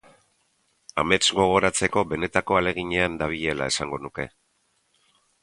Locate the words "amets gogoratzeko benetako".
1.01-2.57